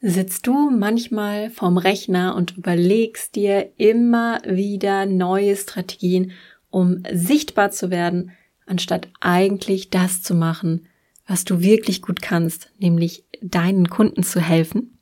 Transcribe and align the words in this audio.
Sitzt 0.00 0.46
du 0.46 0.70
manchmal 0.70 1.50
vorm 1.50 1.76
Rechner 1.76 2.36
und 2.36 2.56
überlegst 2.56 3.34
dir 3.34 3.72
immer 3.78 4.40
wieder 4.46 5.06
neue 5.06 5.56
Strategien, 5.56 6.30
um 6.70 7.02
sichtbar 7.12 7.72
zu 7.72 7.90
werden, 7.90 8.30
anstatt 8.64 9.08
eigentlich 9.20 9.90
das 9.90 10.22
zu 10.22 10.36
machen, 10.36 10.86
was 11.26 11.44
du 11.44 11.62
wirklich 11.62 12.00
gut 12.00 12.22
kannst, 12.22 12.70
nämlich 12.78 13.24
deinen 13.42 13.90
Kunden 13.90 14.22
zu 14.22 14.40
helfen? 14.40 14.98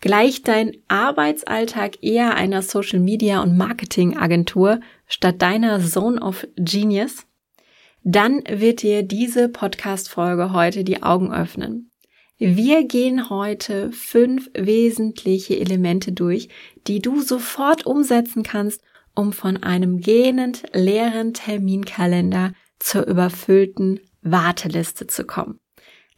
Gleicht 0.00 0.48
dein 0.48 0.72
Arbeitsalltag 0.88 2.02
eher 2.02 2.36
einer 2.36 2.62
Social 2.62 3.00
Media 3.00 3.42
und 3.42 3.56
Marketing 3.56 4.16
Agentur 4.16 4.80
statt 5.06 5.42
deiner 5.42 5.80
Zone 5.80 6.20
of 6.22 6.46
Genius? 6.56 7.26
Dann 8.02 8.42
wird 8.48 8.82
dir 8.82 9.02
diese 9.02 9.48
Podcast 9.50 10.08
Folge 10.08 10.52
heute 10.52 10.84
die 10.84 11.02
Augen 11.02 11.32
öffnen. 11.32 11.90
Wir 12.38 12.84
gehen 12.84 13.30
heute 13.30 13.92
fünf 13.92 14.50
wesentliche 14.54 15.58
Elemente 15.58 16.12
durch, 16.12 16.48
die 16.86 17.00
du 17.00 17.20
sofort 17.20 17.86
umsetzen 17.86 18.42
kannst, 18.42 18.82
um 19.14 19.32
von 19.32 19.62
einem 19.62 20.00
gähnend 20.00 20.64
leeren 20.72 21.32
Terminkalender 21.32 22.52
zur 22.80 23.06
überfüllten 23.06 24.00
Warteliste 24.22 25.06
zu 25.06 25.24
kommen. 25.24 25.60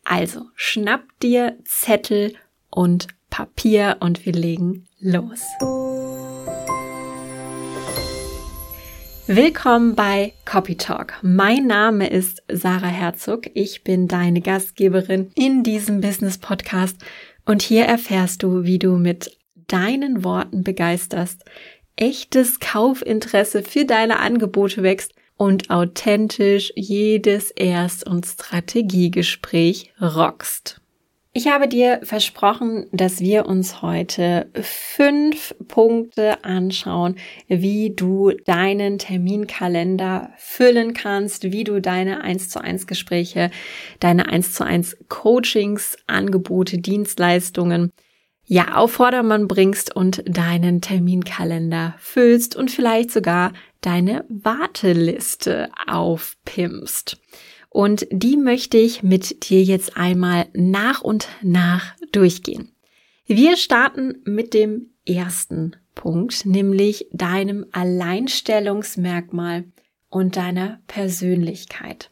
Also 0.05 0.43
schnapp 0.55 1.05
dir 1.23 1.59
Zettel 1.65 2.33
und 2.71 3.09
Papier 3.29 3.99
und 4.01 4.25
wir 4.25 4.33
legen 4.33 4.87
los. 4.99 5.43
Willkommen 9.29 9.97
bei 9.97 10.35
Copy 10.45 10.77
Talk. 10.77 11.15
Mein 11.21 11.67
Name 11.67 12.09
ist 12.09 12.45
Sarah 12.49 12.87
Herzog. 12.87 13.51
Ich 13.55 13.83
bin 13.83 14.07
deine 14.07 14.41
Gastgeberin 14.41 15.33
in 15.35 15.65
diesem 15.65 16.01
Business 16.01 16.39
Podcast 16.39 16.97
und 17.45 17.61
hier 17.61 17.87
erfährst 17.87 18.45
du, 18.45 18.63
wie 18.63 18.79
du 18.79 18.93
mit 18.93 19.37
deinen 19.67 20.23
Worten 20.23 20.63
begeisterst, 20.63 21.45
echtes 21.97 22.61
Kaufinteresse 22.61 23.65
für 23.65 23.85
deine 23.85 24.21
Angebote 24.21 24.85
wächst 24.85 25.13
und 25.37 25.71
authentisch 25.71 26.73
jedes 26.77 27.51
Erst- 27.51 28.07
und 28.07 28.27
Strategiegespräch 28.27 29.93
rockst. 30.01 30.81
Ich 31.37 31.49
habe 31.49 31.69
dir 31.69 32.01
versprochen, 32.03 32.87
dass 32.93 33.21
wir 33.21 33.45
uns 33.45 33.83
heute 33.83 34.49
fünf 34.59 35.55
Punkte 35.69 36.43
anschauen, 36.47 37.17
wie 37.47 37.93
du 37.95 38.31
deinen 38.47 38.97
Terminkalender 38.97 40.31
füllen 40.39 40.95
kannst, 40.95 41.53
wie 41.53 41.63
du 41.63 41.83
deine 41.83 42.23
1 42.23 42.49
zu 42.49 42.63
1 42.63 42.87
Gespräche, 42.87 43.51
deine 44.01 44.31
1 44.31 44.55
zu 44.55 44.65
1 44.65 44.97
Coachings, 45.11 45.99
Angebote, 46.07 46.79
Dienstleistungen 46.79 47.93
ja 48.47 48.77
auf 48.77 48.93
Vordermann 48.93 49.47
bringst 49.47 49.95
und 49.95 50.23
deinen 50.27 50.81
Terminkalender 50.81 51.97
füllst 51.99 52.57
und 52.57 52.71
vielleicht 52.71 53.11
sogar 53.11 53.53
deine 53.83 54.25
Warteliste 54.31 55.69
aufpimpst. 55.87 57.19
Und 57.77 58.07
die 58.11 58.39
möchte 58.39 58.79
ich 58.79 59.03
mit 59.03 59.51
dir 59.51 59.63
jetzt 59.63 59.99
einmal 59.99 60.47
nach 60.55 61.03
und 61.03 61.29
nach 61.43 61.95
durchgehen. 62.11 62.73
Wir 63.27 63.59
starten 63.59 64.23
mit 64.25 64.55
dem 64.55 64.93
ersten 65.07 65.77
Punkt, 65.95 66.47
nämlich 66.47 67.07
deinem 67.13 67.67
Alleinstellungsmerkmal 67.73 69.65
und 70.09 70.37
deiner 70.37 70.81
Persönlichkeit. 70.87 72.11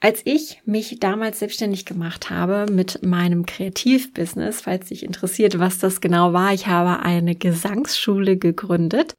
Als 0.00 0.20
ich 0.24 0.60
mich 0.64 0.98
damals 0.98 1.38
selbstständig 1.38 1.86
gemacht 1.86 2.30
habe 2.30 2.66
mit 2.68 3.06
meinem 3.06 3.46
Kreativbusiness, 3.46 4.62
falls 4.62 4.88
dich 4.88 5.04
interessiert, 5.04 5.60
was 5.60 5.78
das 5.78 6.00
genau 6.00 6.32
war, 6.32 6.52
ich 6.52 6.66
habe 6.66 7.04
eine 7.04 7.36
Gesangsschule 7.36 8.36
gegründet, 8.36 9.14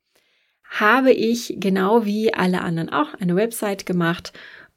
habe 0.70 1.14
ich 1.14 1.56
genau 1.58 2.04
wie 2.04 2.34
alle 2.34 2.60
anderen 2.60 2.90
auch 2.90 3.14
eine 3.14 3.38
Website 3.38 3.86
gemacht 3.86 4.34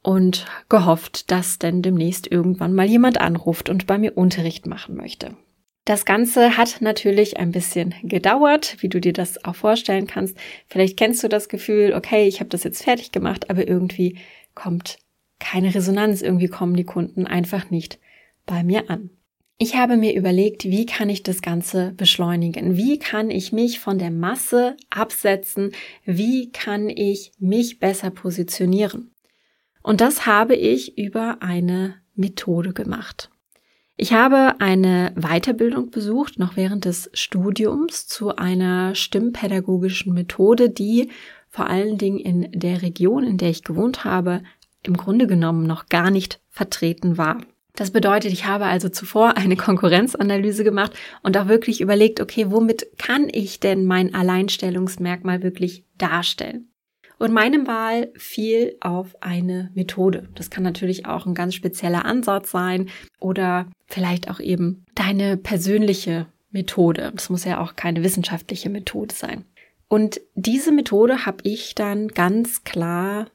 und 0.09 0.47
gehofft, 0.71 1.31
dass 1.31 1.59
denn 1.59 1.83
demnächst 1.83 2.33
irgendwann 2.33 2.73
mal 2.73 2.87
jemand 2.87 3.21
anruft 3.21 3.69
und 3.69 3.87
bei 3.87 3.99
mir 3.99 4.17
Unterricht 4.17 4.67
machen 4.67 4.97
möchte. 4.97 5.37
Das 5.85 6.07
Ganze 6.07 6.57
hat 6.57 6.81
natürlich 6.81 7.37
ein 7.37 7.53
bisschen 7.53 7.95
gedauert, 8.03 8.79
wie 8.81 8.89
du 8.89 9.03
dir 9.03 9.13
das 9.13 9.45
auch 9.45 9.55
vorstellen 9.55 10.07
kannst. 10.07 10.39
Vielleicht 10.67 10.97
kennst 10.97 11.23
du 11.23 11.29
das 11.29 11.51
Gefühl, 11.51 11.93
okay, 11.93 12.27
ich 12.27 12.41
habe 12.41 12.49
das 12.49 12.65
jetzt 12.65 12.85
fertig 12.85 13.13
gemacht, 13.13 13.51
aber 13.51 13.69
irgendwie 13.69 14.17
kommt 14.55 14.97
keine 15.41 15.75
Resonanz, 15.75 16.23
irgendwie 16.23 16.49
kommen 16.49 16.75
die 16.75 16.85
Kunden 16.85 17.27
einfach 17.27 17.69
nicht 17.69 17.99
bei 18.47 18.65
mir 18.65 18.89
an. 18.89 19.11
Ich 19.59 19.77
habe 19.77 19.99
mir 19.99 20.15
überlegt, 20.15 20.65
wie 20.65 20.87
kann 20.87 21.11
ich 21.11 21.23
das 21.23 21.43
Ganze 21.43 21.93
beschleunigen? 21.99 22.79
Wie 22.79 22.99
kann 22.99 23.31
ich 23.31 23.53
mich 23.53 23.79
von 23.79 23.99
der 23.99 24.11
Masse 24.11 24.75
absetzen? 24.89 25.73
Wie 26.07 26.51
kann 26.51 26.89
ich 26.89 27.33
mich 27.39 27.79
besser 27.79 28.09
positionieren? 28.11 29.11
Und 29.83 30.01
das 30.01 30.27
habe 30.27 30.55
ich 30.55 30.99
über 30.99 31.39
eine 31.41 31.95
Methode 32.15 32.73
gemacht. 32.73 33.31
Ich 33.97 34.13
habe 34.13 34.61
eine 34.61 35.13
Weiterbildung 35.17 35.91
besucht, 35.91 36.39
noch 36.39 36.57
während 36.57 36.85
des 36.85 37.11
Studiums, 37.15 38.07
zu 38.07 38.37
einer 38.37 38.95
stimmpädagogischen 38.95 40.15
Methode, 40.15 40.71
die 40.71 41.11
vor 41.49 41.67
allen 41.67 41.99
Dingen 41.99 42.19
in 42.19 42.49
der 42.53 42.83
Region, 42.83 43.25
in 43.25 43.39
der 43.39 43.51
ich 43.51 43.65
gewohnt 43.65 44.05
habe, 44.05 44.43
im 44.85 44.97
Grunde 44.97 45.27
genommen 45.27 45.67
noch 45.67 45.87
gar 45.87 46.11
nicht 46.11 46.41
vertreten 46.49 47.19
war. 47.19 47.39
Das 47.75 47.91
bedeutet, 47.91 48.33
ich 48.33 48.47
habe 48.47 48.67
also 48.67 48.89
zuvor 48.89 49.37
eine 49.37 49.57
Konkurrenzanalyse 49.57 50.65
gemacht 50.65 50.93
und 51.23 51.37
auch 51.37 51.49
wirklich 51.49 51.81
überlegt, 51.81 52.21
okay, 52.21 52.51
womit 52.51 52.87
kann 52.99 53.29
ich 53.31 53.61
denn 53.61 53.85
mein 53.85 54.15
Alleinstellungsmerkmal 54.15 55.43
wirklich 55.43 55.85
darstellen? 55.97 56.69
Und 57.19 57.33
meine 57.33 57.67
Wahl 57.67 58.13
fiel 58.17 58.77
auf 58.81 59.17
eine 59.21 59.71
Methode. 59.75 60.29
Das 60.35 60.51
kann 60.51 60.63
natürlich 60.63 61.07
auch 61.07 61.27
ein 61.27 61.35
ganz 61.35 61.55
spezieller 61.55 62.05
Ansatz 62.05 62.51
sein 62.51 62.89
oder 63.19 63.67
vielleicht 63.87 64.31
auch 64.31 64.39
eben 64.39 64.85
deine 64.95 65.37
persönliche 65.37 66.27
Methode. 66.51 67.11
Das 67.15 67.29
muss 67.29 67.45
ja 67.45 67.61
auch 67.61 67.77
keine 67.77 68.05
wissenschaftliche 68.05 68.71
Methode 68.71 69.15
sein. 69.15 69.45
Und 69.89 70.21
diese 70.35 70.71
Methode 70.71 71.27
habe 71.27 71.39
ich 71.43 71.75
dann 71.75 72.09
ganz 72.09 72.63
klar 72.63 73.27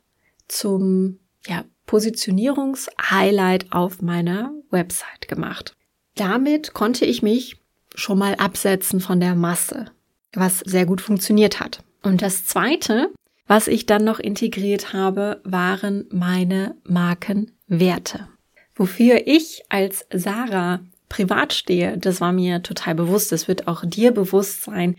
zum 0.48 1.20
ja, 1.48 1.66
Positionierungshighlight 1.86 3.72
auf 3.72 4.02
meiner 4.02 4.54
Website 4.70 5.28
gemacht. 5.28 5.74
Damit 6.16 6.74
konnte 6.74 7.06
ich 7.06 7.22
mich 7.22 7.58
schon 7.96 8.18
mal 8.18 8.36
absetzen 8.36 9.00
von 9.00 9.20
der 9.20 9.36
Masse, 9.36 9.86
was 10.34 10.60
sehr 10.60 10.86
gut 10.86 11.02
funktioniert 11.02 11.60
hat. 11.60 11.84
Und 12.04 12.22
das 12.22 12.46
zweite 12.46 13.12
was 13.48 13.68
ich 13.68 13.86
dann 13.86 14.04
noch 14.04 14.20
integriert 14.20 14.94
habe, 14.94 15.42
waren 15.44 16.06
meine 16.12 16.76
Markenwerte. 16.84 18.28
Wofür 18.76 19.28
ich 19.28 19.64
als 19.70 20.06
Sarah 20.12 20.80
privat 21.10 21.54
stehe, 21.54 21.98
das 21.98 22.22
war 22.22 22.32
mir 22.32 22.64
total 22.64 22.96
bewusst. 22.96 23.32
Es 23.32 23.48
wird 23.48 23.68
auch 23.68 23.86
dir 23.86 24.12
bewusst 24.12 24.64
sein, 24.64 24.96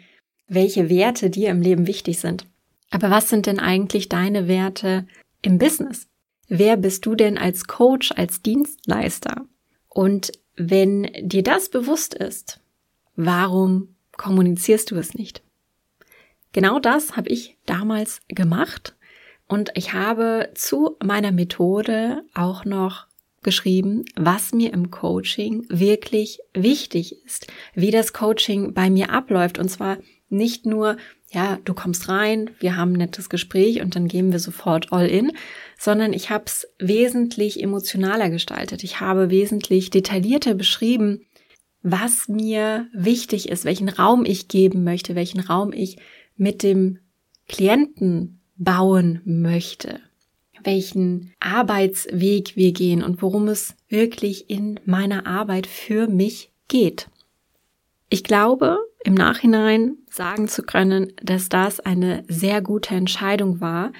welche 0.46 0.88
Werte 0.88 1.30
dir 1.30 1.50
im 1.50 1.60
Leben 1.60 1.86
wichtig 1.86 2.20
sind. 2.20 2.46
Aber 2.90 3.10
was 3.10 3.28
sind 3.28 3.46
denn 3.46 3.58
eigentlich 3.58 4.08
deine 4.08 4.46
Werte 4.46 5.06
im 5.42 5.58
Business? 5.58 6.06
Wer 6.48 6.76
bist 6.76 7.06
du 7.06 7.14
denn 7.14 7.38
als 7.38 7.66
Coach, 7.66 8.12
als 8.12 8.42
Dienstleister? 8.42 9.46
Und 9.88 10.32
wenn 10.56 11.10
dir 11.20 11.42
das 11.42 11.70
bewusst 11.70 12.14
ist, 12.14 12.60
warum 13.16 13.96
kommunizierst 14.16 14.90
du 14.90 14.96
es 14.96 15.14
nicht? 15.14 15.43
Genau 16.54 16.78
das 16.78 17.16
habe 17.16 17.28
ich 17.30 17.58
damals 17.66 18.20
gemacht 18.28 18.94
und 19.48 19.72
ich 19.74 19.92
habe 19.92 20.50
zu 20.54 20.96
meiner 21.04 21.32
Methode 21.32 22.22
auch 22.32 22.64
noch 22.64 23.08
geschrieben, 23.42 24.04
was 24.14 24.54
mir 24.54 24.72
im 24.72 24.92
Coaching 24.92 25.66
wirklich 25.68 26.38
wichtig 26.54 27.24
ist, 27.26 27.48
wie 27.74 27.90
das 27.90 28.12
Coaching 28.12 28.72
bei 28.72 28.88
mir 28.88 29.10
abläuft 29.10 29.58
und 29.58 29.68
zwar 29.68 29.98
nicht 30.28 30.64
nur, 30.64 30.96
ja, 31.32 31.58
du 31.64 31.74
kommst 31.74 32.08
rein, 32.08 32.50
wir 32.60 32.76
haben 32.76 32.92
ein 32.92 32.98
nettes 32.98 33.28
Gespräch 33.28 33.82
und 33.82 33.96
dann 33.96 34.06
gehen 34.06 34.30
wir 34.30 34.38
sofort 34.38 34.92
all 34.92 35.08
in, 35.08 35.32
sondern 35.76 36.12
ich 36.12 36.30
habe 36.30 36.44
es 36.46 36.68
wesentlich 36.78 37.60
emotionaler 37.60 38.30
gestaltet. 38.30 38.84
Ich 38.84 39.00
habe 39.00 39.28
wesentlich 39.28 39.90
detaillierter 39.90 40.54
beschrieben, 40.54 41.26
was 41.82 42.28
mir 42.28 42.86
wichtig 42.94 43.48
ist, 43.48 43.64
welchen 43.64 43.88
Raum 43.88 44.24
ich 44.24 44.46
geben 44.46 44.84
möchte, 44.84 45.16
welchen 45.16 45.40
Raum 45.40 45.72
ich 45.72 45.98
mit 46.36 46.62
dem 46.62 46.98
Klienten 47.48 48.40
bauen 48.56 49.20
möchte, 49.24 50.00
welchen 50.62 51.32
Arbeitsweg 51.40 52.56
wir 52.56 52.72
gehen 52.72 53.02
und 53.02 53.22
worum 53.22 53.48
es 53.48 53.74
wirklich 53.88 54.48
in 54.48 54.80
meiner 54.84 55.26
Arbeit 55.26 55.66
für 55.66 56.06
mich 56.08 56.50
geht. 56.68 57.08
Ich 58.08 58.24
glaube, 58.24 58.78
im 59.04 59.14
Nachhinein 59.14 59.98
sagen 60.08 60.48
zu 60.48 60.62
können, 60.62 61.12
dass 61.22 61.48
das 61.48 61.80
eine 61.80 62.24
sehr 62.28 62.62
gute 62.62 62.94
Entscheidung 62.94 63.60
war, 63.60 63.92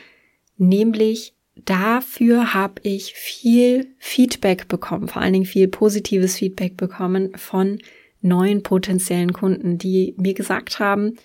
nämlich 0.57 1.35
dafür 1.57 2.55
habe 2.55 2.81
ich 2.83 3.15
viel 3.15 3.95
Feedback 3.99 4.69
bekommen, 4.69 5.09
vor 5.09 5.23
allen 5.23 5.33
Dingen 5.35 5.45
viel 5.45 5.69
positives 5.69 6.37
Feedback 6.37 6.77
bekommen 6.77 7.37
von 7.37 7.79
neuen 8.23 8.63
potenziellen 8.63 9.33
Kunden, 9.33 9.77
die 9.77 10.15
mir 10.17 10.33
gesagt 10.35 10.79
haben, 10.79 11.17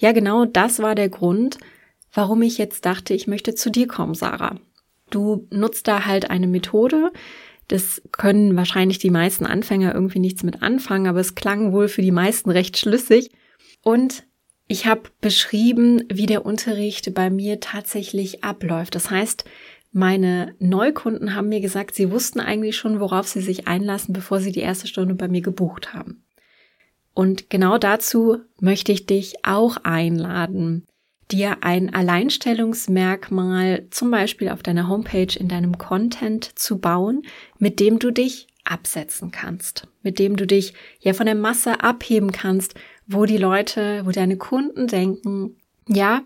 ja 0.00 0.12
genau 0.12 0.46
das 0.46 0.80
war 0.80 0.94
der 0.94 1.08
Grund, 1.08 1.58
warum 2.12 2.42
ich 2.42 2.58
jetzt 2.58 2.84
dachte, 2.86 3.14
ich 3.14 3.26
möchte 3.26 3.54
zu 3.54 3.70
dir 3.70 3.86
kommen, 3.86 4.14
Sarah. 4.14 4.56
Du 5.10 5.46
nutzt 5.50 5.86
da 5.88 6.06
halt 6.06 6.30
eine 6.30 6.46
Methode, 6.46 7.12
das 7.68 8.02
können 8.10 8.56
wahrscheinlich 8.56 8.98
die 8.98 9.10
meisten 9.10 9.46
Anfänger 9.46 9.94
irgendwie 9.94 10.18
nichts 10.18 10.42
mit 10.42 10.62
anfangen, 10.62 11.06
aber 11.06 11.20
es 11.20 11.36
klang 11.36 11.72
wohl 11.72 11.86
für 11.86 12.02
die 12.02 12.10
meisten 12.10 12.50
recht 12.50 12.76
schlüssig. 12.78 13.30
Und 13.82 14.24
ich 14.66 14.86
habe 14.86 15.02
beschrieben, 15.20 16.02
wie 16.12 16.26
der 16.26 16.44
Unterricht 16.44 17.14
bei 17.14 17.30
mir 17.30 17.60
tatsächlich 17.60 18.42
abläuft. 18.42 18.94
Das 18.94 19.10
heißt, 19.10 19.44
meine 19.92 20.54
Neukunden 20.58 21.34
haben 21.34 21.48
mir 21.48 21.60
gesagt, 21.60 21.94
sie 21.94 22.10
wussten 22.10 22.40
eigentlich 22.40 22.76
schon, 22.76 23.00
worauf 23.00 23.28
sie 23.28 23.40
sich 23.40 23.68
einlassen, 23.68 24.12
bevor 24.12 24.40
sie 24.40 24.52
die 24.52 24.60
erste 24.60 24.86
Stunde 24.86 25.14
bei 25.14 25.28
mir 25.28 25.40
gebucht 25.40 25.92
haben. 25.92 26.24
Und 27.14 27.50
genau 27.50 27.78
dazu 27.78 28.38
möchte 28.60 28.92
ich 28.92 29.06
dich 29.06 29.44
auch 29.44 29.78
einladen 29.78 30.86
dir 31.32 31.58
ein 31.62 31.94
Alleinstellungsmerkmal 31.94 33.86
zum 33.90 34.10
Beispiel 34.10 34.48
auf 34.48 34.62
deiner 34.62 34.88
Homepage 34.88 35.38
in 35.38 35.48
deinem 35.48 35.78
Content 35.78 36.58
zu 36.58 36.78
bauen, 36.78 37.22
mit 37.58 37.80
dem 37.80 37.98
du 37.98 38.10
dich 38.10 38.48
absetzen 38.64 39.30
kannst, 39.30 39.88
mit 40.02 40.18
dem 40.18 40.36
du 40.36 40.46
dich 40.46 40.74
ja 41.00 41.12
von 41.12 41.26
der 41.26 41.34
Masse 41.34 41.82
abheben 41.82 42.32
kannst, 42.32 42.74
wo 43.06 43.24
die 43.24 43.38
Leute, 43.38 44.02
wo 44.04 44.10
deine 44.10 44.36
Kunden 44.36 44.86
denken, 44.86 45.56
ja, 45.88 46.22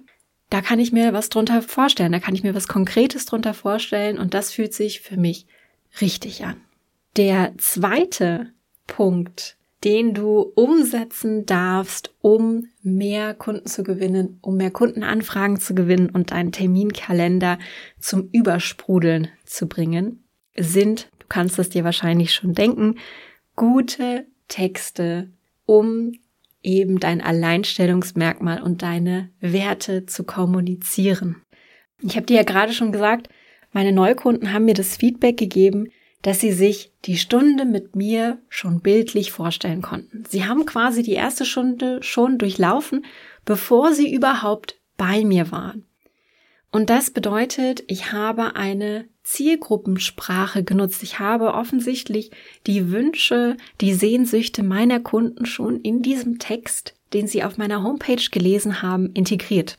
da 0.50 0.60
kann 0.60 0.78
ich 0.78 0.92
mir 0.92 1.12
was 1.12 1.30
drunter 1.30 1.62
vorstellen, 1.62 2.12
da 2.12 2.20
kann 2.20 2.34
ich 2.34 2.42
mir 2.42 2.54
was 2.54 2.68
Konkretes 2.68 3.24
drunter 3.26 3.54
vorstellen 3.54 4.18
und 4.18 4.34
das 4.34 4.52
fühlt 4.52 4.74
sich 4.74 5.00
für 5.00 5.16
mich 5.16 5.46
richtig 6.00 6.44
an. 6.44 6.56
Der 7.16 7.54
zweite 7.58 8.52
Punkt, 8.86 9.56
den 9.84 10.14
du 10.14 10.40
umsetzen 10.54 11.44
darfst, 11.44 12.14
um 12.22 12.68
mehr 12.82 13.34
Kunden 13.34 13.66
zu 13.66 13.82
gewinnen, 13.82 14.38
um 14.40 14.56
mehr 14.56 14.70
Kundenanfragen 14.70 15.58
zu 15.58 15.74
gewinnen 15.74 16.08
und 16.08 16.30
deinen 16.30 16.52
Terminkalender 16.52 17.58
zum 18.00 18.30
Übersprudeln 18.32 19.28
zu 19.44 19.68
bringen, 19.68 20.24
sind, 20.56 21.10
du 21.18 21.26
kannst 21.28 21.58
es 21.58 21.68
dir 21.68 21.84
wahrscheinlich 21.84 22.32
schon 22.32 22.54
denken, 22.54 22.96
gute 23.56 24.26
Texte, 24.48 25.30
um 25.66 26.12
eben 26.62 26.98
dein 26.98 27.20
Alleinstellungsmerkmal 27.20 28.62
und 28.62 28.82
deine 28.82 29.30
Werte 29.40 30.06
zu 30.06 30.24
kommunizieren. 30.24 31.42
Ich 32.02 32.16
habe 32.16 32.26
dir 32.26 32.36
ja 32.36 32.42
gerade 32.42 32.72
schon 32.72 32.90
gesagt, 32.90 33.28
meine 33.72 33.92
Neukunden 33.92 34.52
haben 34.52 34.64
mir 34.64 34.74
das 34.74 34.96
Feedback 34.96 35.36
gegeben, 35.36 35.88
dass 36.24 36.40
sie 36.40 36.52
sich 36.52 36.90
die 37.04 37.18
Stunde 37.18 37.66
mit 37.66 37.96
mir 37.96 38.38
schon 38.48 38.80
bildlich 38.80 39.30
vorstellen 39.30 39.82
konnten. 39.82 40.24
Sie 40.26 40.46
haben 40.46 40.64
quasi 40.64 41.02
die 41.02 41.12
erste 41.12 41.44
Stunde 41.44 42.02
schon 42.02 42.38
durchlaufen, 42.38 43.04
bevor 43.44 43.92
sie 43.92 44.10
überhaupt 44.10 44.80
bei 44.96 45.22
mir 45.22 45.52
waren. 45.52 45.84
Und 46.70 46.88
das 46.88 47.10
bedeutet, 47.10 47.84
ich 47.88 48.10
habe 48.10 48.56
eine 48.56 49.04
Zielgruppensprache 49.22 50.64
genutzt. 50.64 51.02
Ich 51.02 51.18
habe 51.18 51.52
offensichtlich 51.52 52.30
die 52.66 52.90
Wünsche, 52.90 53.58
die 53.82 53.92
Sehnsüchte 53.92 54.62
meiner 54.62 55.00
Kunden 55.00 55.44
schon 55.44 55.78
in 55.82 56.00
diesem 56.00 56.38
Text, 56.38 56.94
den 57.12 57.26
sie 57.26 57.44
auf 57.44 57.58
meiner 57.58 57.82
Homepage 57.82 58.30
gelesen 58.30 58.80
haben, 58.80 59.12
integriert. 59.12 59.76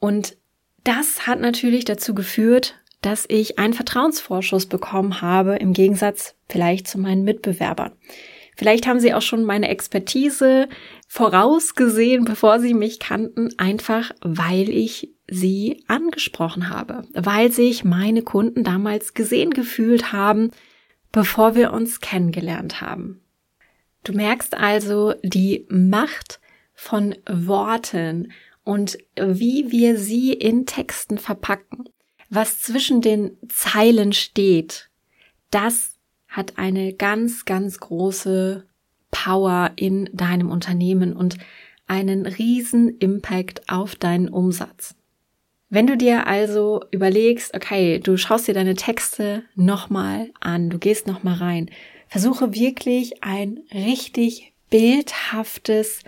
Und 0.00 0.36
das 0.84 1.26
hat 1.26 1.40
natürlich 1.40 1.86
dazu 1.86 2.14
geführt, 2.14 2.74
dass 3.06 3.24
ich 3.28 3.58
einen 3.60 3.72
Vertrauensvorschuss 3.72 4.66
bekommen 4.66 5.22
habe, 5.22 5.54
im 5.54 5.72
Gegensatz 5.72 6.34
vielleicht 6.48 6.88
zu 6.88 6.98
meinen 6.98 7.22
Mitbewerbern. 7.22 7.92
Vielleicht 8.56 8.88
haben 8.88 8.98
sie 8.98 9.14
auch 9.14 9.22
schon 9.22 9.44
meine 9.44 9.68
Expertise 9.68 10.68
vorausgesehen, 11.06 12.24
bevor 12.24 12.58
sie 12.58 12.74
mich 12.74 12.98
kannten, 12.98 13.56
einfach 13.58 14.10
weil 14.22 14.68
ich 14.70 15.14
sie 15.28 15.84
angesprochen 15.86 16.68
habe, 16.68 17.02
weil 17.14 17.52
sich 17.52 17.84
meine 17.84 18.22
Kunden 18.22 18.64
damals 18.64 19.14
gesehen 19.14 19.50
gefühlt 19.50 20.12
haben, 20.12 20.50
bevor 21.12 21.54
wir 21.54 21.72
uns 21.72 22.00
kennengelernt 22.00 22.80
haben. 22.80 23.20
Du 24.02 24.14
merkst 24.14 24.56
also 24.56 25.14
die 25.22 25.64
Macht 25.68 26.40
von 26.74 27.14
Worten 27.28 28.32
und 28.64 28.98
wie 29.14 29.70
wir 29.70 29.96
sie 29.96 30.32
in 30.32 30.66
Texten 30.66 31.18
verpacken 31.18 31.84
was 32.28 32.60
zwischen 32.60 33.00
den 33.00 33.36
Zeilen 33.48 34.12
steht, 34.12 34.90
das 35.50 35.92
hat 36.28 36.58
eine 36.58 36.92
ganz, 36.92 37.44
ganz 37.44 37.78
große 37.78 38.64
Power 39.10 39.72
in 39.76 40.10
deinem 40.12 40.50
Unternehmen 40.50 41.14
und 41.14 41.38
einen 41.86 42.26
riesen 42.26 42.98
Impact 42.98 43.68
auf 43.68 43.94
deinen 43.94 44.28
Umsatz. 44.28 44.94
Wenn 45.68 45.86
du 45.86 45.96
dir 45.96 46.26
also 46.26 46.82
überlegst, 46.90 47.54
okay, 47.54 47.98
du 47.98 48.16
schaust 48.16 48.46
dir 48.46 48.54
deine 48.54 48.74
Texte 48.74 49.44
nochmal 49.54 50.30
an, 50.40 50.70
du 50.70 50.78
gehst 50.78 51.06
nochmal 51.06 51.34
rein, 51.34 51.70
versuche 52.08 52.54
wirklich 52.54 53.24
ein 53.24 53.60
richtig 53.72 54.52
bildhaftes 54.70 56.02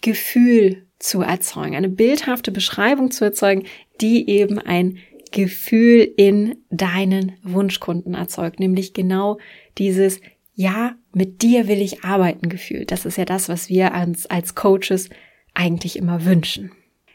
Gefühl 0.00 0.86
zu 0.98 1.20
erzeugen, 1.20 1.76
eine 1.76 1.88
bildhafte 1.88 2.52
Beschreibung 2.52 3.10
zu 3.10 3.24
erzeugen, 3.24 3.64
die 4.00 4.28
eben 4.30 4.58
ein 4.58 4.98
Gefühl 5.32 6.08
in 6.16 6.56
deinen 6.70 7.32
Wunschkunden 7.42 8.14
erzeugt, 8.14 8.60
nämlich 8.60 8.94
genau 8.94 9.38
dieses 9.78 10.20
Ja, 10.54 10.94
mit 11.12 11.42
dir 11.42 11.66
will 11.66 11.80
ich 11.80 12.04
arbeiten 12.04 12.48
Gefühl. 12.48 12.84
Das 12.84 13.06
ist 13.06 13.16
ja 13.16 13.24
das, 13.24 13.48
was 13.48 13.68
wir 13.68 13.94
als, 13.94 14.26
als 14.26 14.54
Coaches 14.54 15.08
eigentlich 15.54 15.96
immer 15.96 16.24
wünschen. 16.24 16.72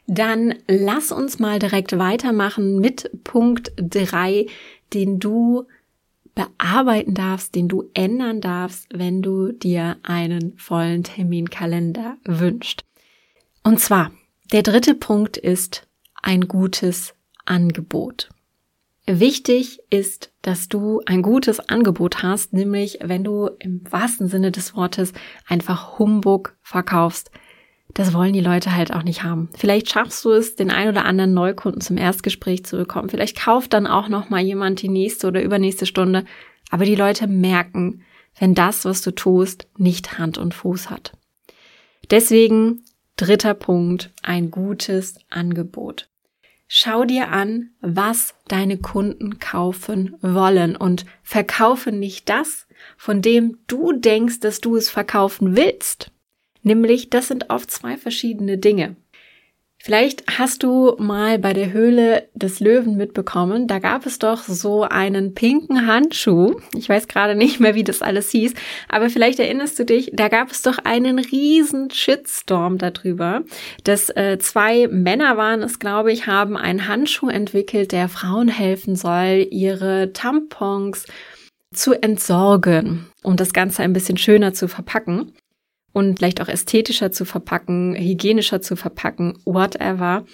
Dann 0.07 0.55
lass 0.67 1.11
uns 1.11 1.37
mal 1.37 1.59
direkt 1.59 1.97
weitermachen 1.97 2.79
mit 2.79 3.11
Punkt 3.23 3.73
drei, 3.77 4.47
den 4.93 5.19
du 5.19 5.65
bearbeiten 6.33 7.13
darfst, 7.13 7.55
den 7.55 7.67
du 7.67 7.89
ändern 7.93 8.41
darfst, 8.41 8.87
wenn 8.93 9.21
du 9.21 9.51
dir 9.51 9.97
einen 10.03 10.57
vollen 10.57 11.03
Terminkalender 11.03 12.17
wünschst. 12.25 12.85
Und 13.63 13.79
zwar, 13.79 14.11
der 14.51 14.61
dritte 14.61 14.93
Punkt 14.93 15.35
ist 15.35 15.87
ein 16.21 16.47
gutes 16.47 17.15
Angebot. 17.47 18.29
Wichtig 19.09 19.79
ist, 19.89 20.33
dass 20.41 20.67
du 20.67 21.01
ein 21.05 21.21
gutes 21.21 21.61
Angebot 21.61 22.23
hast, 22.23 22.51
nämlich 22.51 22.99
wenn 23.01 23.23
du 23.23 23.49
im 23.59 23.81
wahrsten 23.89 24.27
Sinne 24.27 24.51
des 24.51 24.75
Wortes 24.75 25.13
einfach 25.47 25.97
Humbug 25.97 26.57
verkaufst. 26.61 27.31
Das 27.93 28.13
wollen 28.13 28.33
die 28.33 28.41
Leute 28.41 28.75
halt 28.75 28.93
auch 28.93 29.03
nicht 29.03 29.23
haben. 29.23 29.49
Vielleicht 29.55 29.89
schaffst 29.89 30.25
du 30.25 30.31
es, 30.31 30.55
den 30.55 30.71
ein 30.71 30.89
oder 30.89 31.05
anderen 31.05 31.33
Neukunden 31.33 31.79
zum 31.79 31.97
Erstgespräch 31.97 32.65
zu 32.65 32.75
bekommen. 32.75 33.09
Vielleicht 33.09 33.39
kauft 33.39 33.71
dann 33.71 33.87
auch 33.87 34.09
noch 34.09 34.29
mal 34.29 34.41
jemand 34.41 34.81
die 34.81 34.89
nächste 34.89 35.27
oder 35.27 35.41
übernächste 35.41 35.85
Stunde. 35.85 36.25
Aber 36.69 36.83
die 36.83 36.95
Leute 36.95 37.27
merken, 37.27 38.03
wenn 38.37 38.53
das, 38.53 38.83
was 38.83 39.01
du 39.01 39.11
tust, 39.11 39.67
nicht 39.77 40.19
Hand 40.19 40.37
und 40.37 40.53
Fuß 40.53 40.89
hat. 40.89 41.13
Deswegen 42.11 42.83
dritter 43.15 43.53
Punkt, 43.53 44.11
ein 44.21 44.51
gutes 44.51 45.15
Angebot. 45.29 46.09
Schau 46.67 47.05
dir 47.05 47.29
an, 47.29 47.71
was 47.79 48.35
deine 48.47 48.77
Kunden 48.77 49.39
kaufen 49.39 50.15
wollen 50.21 50.75
und 50.75 51.05
verkaufe 51.23 51.93
nicht 51.93 52.27
das, 52.27 52.67
von 52.97 53.21
dem 53.21 53.59
du 53.67 53.93
denkst, 53.93 54.41
dass 54.41 54.59
du 54.59 54.75
es 54.75 54.89
verkaufen 54.89 55.55
willst. 55.55 56.11
Nämlich, 56.63 57.09
das 57.09 57.29
sind 57.29 57.49
oft 57.49 57.71
zwei 57.71 57.95
verschiedene 57.95 58.57
Dinge. 58.57 58.97
Vielleicht 59.87 60.25
hast 60.37 60.63
du 60.63 60.97
mal 60.97 61.39
bei 61.39 61.53
der 61.53 61.71
Höhle 61.71 62.27
des 62.33 62.59
Löwen 62.59 62.97
mitbekommen, 62.97 63.67
da 63.67 63.79
gab 63.79 64.05
es 64.05 64.19
doch 64.19 64.43
so 64.43 64.83
einen 64.83 65.33
pinken 65.33 65.87
Handschuh. 65.87 66.59
Ich 66.75 66.89
weiß 66.89 67.07
gerade 67.07 67.35
nicht 67.35 67.61
mehr, 67.61 67.73
wie 67.73 67.85
das 67.85 68.01
alles 68.01 68.29
hieß, 68.31 68.53
aber 68.89 69.09
vielleicht 69.09 69.39
erinnerst 69.39 69.79
du 69.79 69.85
dich, 69.85 70.11
da 70.13 70.27
gab 70.27 70.51
es 70.51 70.61
doch 70.61 70.77
einen 70.79 71.19
riesen 71.19 71.89
Shitstorm 71.89 72.77
darüber, 72.77 73.45
dass 73.85 74.09
äh, 74.09 74.37
zwei 74.39 74.89
Männer 74.89 75.37
waren 75.37 75.63
es, 75.63 75.79
glaube 75.79 76.11
ich, 76.11 76.27
haben 76.27 76.57
einen 76.57 76.89
Handschuh 76.89 77.29
entwickelt, 77.29 77.93
der 77.93 78.09
Frauen 78.09 78.49
helfen 78.49 78.97
soll, 78.97 79.47
ihre 79.51 80.11
Tampons 80.11 81.05
zu 81.73 81.93
entsorgen, 81.93 83.07
um 83.23 83.37
das 83.37 83.53
Ganze 83.53 83.83
ein 83.83 83.93
bisschen 83.93 84.17
schöner 84.17 84.51
zu 84.51 84.67
verpacken 84.67 85.31
und 85.97 86.19
vielleicht 86.19 86.41
auch 86.41 86.47
ästhetischer 86.47 87.11
zu 87.11 87.25
verpacken, 87.25 87.95
hygienischer 87.95 88.61
zu 88.61 88.75
verpacken, 88.75 89.39
whatever. 89.45 90.25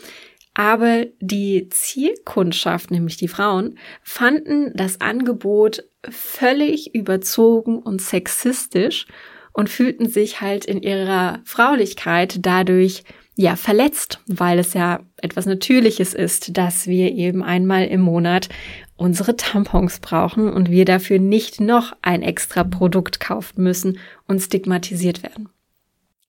Aber 0.54 1.06
die 1.22 1.70
Zielkundschaft, 1.70 2.92
nämlich 2.92 3.16
die 3.16 3.30
Frauen, 3.30 3.78
fanden 4.02 4.74
das 4.76 5.00
Angebot 5.00 5.86
völlig 6.10 6.94
überzogen 6.94 7.80
und 7.80 8.02
sexistisch 8.02 9.08
und 9.54 9.70
fühlten 9.70 10.10
sich 10.10 10.42
halt 10.42 10.66
in 10.66 10.82
ihrer 10.82 11.40
Fraulichkeit 11.46 12.46
dadurch 12.46 13.06
ja 13.38 13.56
verletzt, 13.56 14.20
weil 14.28 14.60
es 14.60 14.74
ja 14.74 15.00
etwas 15.16 15.46
Natürliches 15.46 16.14
ist, 16.14 16.58
dass 16.58 16.88
wir 16.88 17.14
eben 17.14 17.42
einmal 17.42 17.86
im 17.86 18.02
Monat 18.02 18.50
unsere 18.98 19.38
Tampons 19.38 20.02
brauchen 20.02 20.52
und 20.52 20.70
wir 20.70 20.84
dafür 20.84 21.20
nicht 21.20 21.62
noch 21.62 21.94
ein 22.02 22.22
extra 22.22 22.66
Produkt 22.66 23.22
kaufen 23.22 23.64
müssen 23.64 23.98
und 24.28 24.42
stigmatisiert 24.42 25.24
werden. 25.24 25.53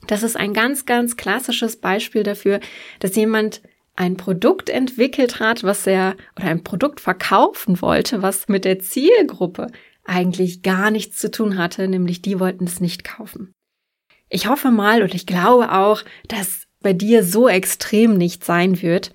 Das 0.06 0.22
ist 0.22 0.36
ein 0.36 0.52
ganz, 0.52 0.86
ganz 0.86 1.16
klassisches 1.16 1.76
Beispiel 1.76 2.22
dafür, 2.22 2.60
dass 3.00 3.16
jemand 3.16 3.62
ein 3.96 4.16
Produkt 4.16 4.68
entwickelt 4.68 5.38
hat, 5.40 5.62
was 5.62 5.86
er 5.86 6.16
oder 6.36 6.48
ein 6.48 6.64
Produkt 6.64 7.00
verkaufen 7.00 7.80
wollte, 7.80 8.22
was 8.22 8.48
mit 8.48 8.64
der 8.64 8.80
Zielgruppe 8.80 9.68
eigentlich 10.04 10.62
gar 10.62 10.90
nichts 10.90 11.18
zu 11.18 11.30
tun 11.30 11.56
hatte, 11.56 11.88
nämlich 11.88 12.20
die 12.20 12.40
wollten 12.40 12.64
es 12.64 12.80
nicht 12.80 13.04
kaufen. 13.04 13.54
Ich 14.28 14.48
hoffe 14.48 14.70
mal 14.70 15.02
und 15.02 15.14
ich 15.14 15.26
glaube 15.26 15.72
auch, 15.72 16.02
dass 16.28 16.64
bei 16.80 16.92
dir 16.92 17.24
so 17.24 17.48
extrem 17.48 18.16
nicht 18.16 18.44
sein 18.44 18.82
wird. 18.82 19.12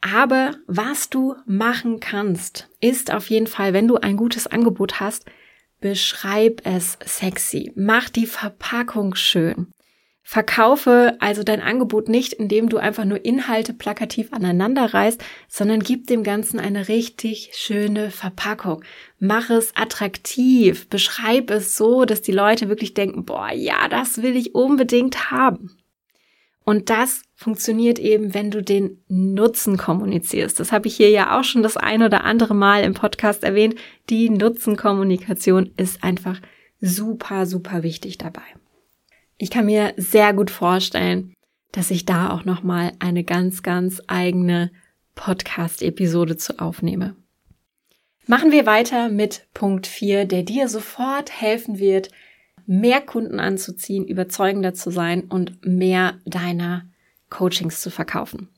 Aber 0.00 0.56
was 0.66 1.10
du 1.10 1.34
machen 1.44 2.00
kannst, 2.00 2.68
ist 2.80 3.12
auf 3.12 3.28
jeden 3.28 3.46
Fall, 3.46 3.74
wenn 3.74 3.88
du 3.88 3.96
ein 3.96 4.16
gutes 4.16 4.46
Angebot 4.46 5.00
hast, 5.00 5.26
beschreib 5.80 6.62
es 6.64 6.98
sexy. 7.04 7.72
Mach 7.74 8.08
die 8.08 8.26
Verpackung 8.26 9.14
schön. 9.14 9.72
Verkaufe 10.22 11.16
also 11.18 11.42
dein 11.42 11.60
Angebot 11.60 12.08
nicht, 12.08 12.34
indem 12.34 12.68
du 12.68 12.76
einfach 12.76 13.04
nur 13.04 13.24
Inhalte 13.24 13.72
plakativ 13.72 14.32
aneinander 14.32 14.94
reißt, 14.94 15.22
sondern 15.48 15.80
gib 15.80 16.06
dem 16.06 16.22
Ganzen 16.22 16.60
eine 16.60 16.88
richtig 16.88 17.50
schöne 17.54 18.10
Verpackung. 18.10 18.84
Mach 19.18 19.50
es 19.50 19.72
attraktiv, 19.74 20.88
beschreib 20.88 21.50
es 21.50 21.76
so, 21.76 22.04
dass 22.04 22.22
die 22.22 22.32
Leute 22.32 22.68
wirklich 22.68 22.94
denken, 22.94 23.24
boah, 23.24 23.50
ja, 23.52 23.88
das 23.88 24.22
will 24.22 24.36
ich 24.36 24.54
unbedingt 24.54 25.30
haben. 25.30 25.76
Und 26.64 26.90
das 26.90 27.22
funktioniert 27.34 27.98
eben, 27.98 28.32
wenn 28.32 28.50
du 28.50 28.62
den 28.62 29.02
Nutzen 29.08 29.76
kommunizierst. 29.76 30.60
Das 30.60 30.70
habe 30.70 30.86
ich 30.86 30.96
hier 30.96 31.10
ja 31.10 31.36
auch 31.38 31.42
schon 31.42 31.64
das 31.64 31.76
ein 31.76 32.02
oder 32.02 32.22
andere 32.22 32.54
Mal 32.54 32.84
im 32.84 32.94
Podcast 32.94 33.42
erwähnt. 33.42 33.74
Die 34.10 34.30
Nutzenkommunikation 34.30 35.72
ist 35.76 36.04
einfach 36.04 36.40
super, 36.80 37.46
super 37.46 37.82
wichtig 37.82 38.18
dabei. 38.18 38.42
Ich 39.42 39.48
kann 39.48 39.64
mir 39.64 39.94
sehr 39.96 40.34
gut 40.34 40.50
vorstellen, 40.50 41.32
dass 41.72 41.90
ich 41.90 42.04
da 42.04 42.28
auch 42.28 42.44
noch 42.44 42.62
mal 42.62 42.92
eine 42.98 43.24
ganz 43.24 43.62
ganz 43.62 44.02
eigene 44.06 44.70
Podcast 45.14 45.80
Episode 45.80 46.36
zu 46.36 46.58
aufnehme. 46.58 47.16
Machen 48.26 48.52
wir 48.52 48.66
weiter 48.66 49.08
mit 49.08 49.46
Punkt 49.54 49.86
4, 49.86 50.26
der 50.26 50.42
dir 50.42 50.68
sofort 50.68 51.32
helfen 51.40 51.78
wird, 51.78 52.10
mehr 52.66 53.00
Kunden 53.00 53.40
anzuziehen, 53.40 54.06
überzeugender 54.06 54.74
zu 54.74 54.90
sein 54.90 55.22
und 55.22 55.64
mehr 55.64 56.18
deiner 56.26 56.84
Coachings 57.30 57.80
zu 57.80 57.90
verkaufen. 57.90 58.50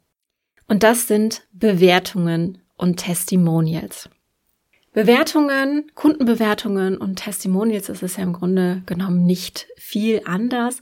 Und 0.67 0.83
das 0.83 1.07
sind 1.07 1.47
Bewertungen 1.53 2.59
und 2.77 2.97
Testimonials. 2.97 4.11
Bewertungen, 4.93 5.91
Kundenbewertungen 5.95 6.99
und 6.99 7.17
Testimonials, 7.17 7.87
das 7.87 8.03
ist 8.03 8.19
ja 8.19 8.25
im 8.25 8.35
Grunde 8.35 8.83
genommen 8.85 9.25
nicht 9.25 9.67
viel 9.77 10.21
anders, 10.27 10.81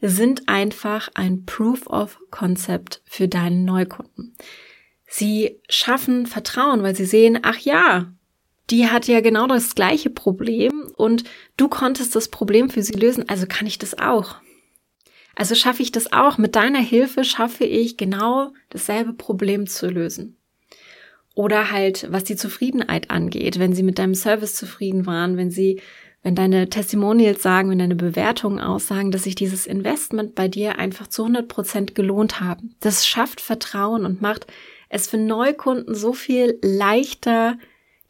sind 0.00 0.48
einfach 0.48 1.08
ein 1.14 1.44
Proof 1.44 1.88
of 1.88 2.20
Concept 2.30 3.02
für 3.04 3.26
deinen 3.26 3.64
Neukunden. 3.64 4.36
Sie 5.08 5.60
schaffen 5.68 6.26
Vertrauen, 6.26 6.82
weil 6.82 6.94
sie 6.94 7.06
sehen, 7.06 7.40
ach 7.42 7.58
ja, 7.58 8.12
die 8.70 8.88
hat 8.88 9.08
ja 9.08 9.20
genau 9.20 9.46
das 9.46 9.74
gleiche 9.74 10.10
Problem 10.10 10.92
und 10.96 11.24
du 11.56 11.68
konntest 11.68 12.14
das 12.14 12.28
Problem 12.28 12.70
für 12.70 12.82
sie 12.82 12.92
lösen, 12.92 13.28
also 13.28 13.46
kann 13.48 13.66
ich 13.66 13.78
das 13.78 13.98
auch. 13.98 14.36
Also 15.34 15.54
schaffe 15.54 15.82
ich 15.82 15.92
das 15.92 16.12
auch. 16.12 16.36
Mit 16.36 16.56
deiner 16.56 16.80
Hilfe 16.80 17.24
schaffe 17.24 17.64
ich 17.64 17.96
genau 17.96 18.52
dasselbe 18.70 19.12
Problem 19.12 19.66
zu 19.66 19.88
lösen. 19.88 20.37
Oder 21.38 21.70
halt, 21.70 22.08
was 22.10 22.24
die 22.24 22.34
Zufriedenheit 22.34 23.10
angeht, 23.12 23.60
wenn 23.60 23.72
sie 23.72 23.84
mit 23.84 24.00
deinem 24.00 24.16
Service 24.16 24.56
zufrieden 24.56 25.06
waren, 25.06 25.36
wenn 25.36 25.52
sie, 25.52 25.80
wenn 26.24 26.34
deine 26.34 26.68
Testimonials 26.68 27.44
sagen, 27.44 27.70
wenn 27.70 27.78
deine 27.78 27.94
Bewertungen 27.94 28.58
aussagen, 28.58 29.12
dass 29.12 29.22
sich 29.22 29.36
dieses 29.36 29.64
Investment 29.64 30.34
bei 30.34 30.48
dir 30.48 30.80
einfach 30.80 31.06
zu 31.06 31.22
100 31.22 31.46
Prozent 31.46 31.94
gelohnt 31.94 32.40
haben. 32.40 32.74
Das 32.80 33.06
schafft 33.06 33.40
Vertrauen 33.40 34.04
und 34.04 34.20
macht 34.20 34.48
es 34.88 35.08
für 35.08 35.16
Neukunden 35.16 35.94
so 35.94 36.12
viel 36.12 36.58
leichter, 36.60 37.56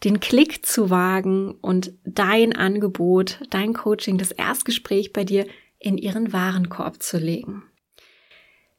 den 0.05 0.21
Klick 0.21 0.65
zu 0.65 0.89
wagen 0.89 1.51
und 1.61 1.93
dein 2.07 2.57
Angebot, 2.57 3.41
dein 3.51 3.75
Coaching, 3.75 4.17
das 4.17 4.33
Erstgespräch 4.33 5.13
bei 5.13 5.25
dir 5.25 5.47
in 5.79 5.99
ihren 5.99 6.33
Warenkorb 6.33 7.03
zu 7.03 7.19
legen. 7.19 7.65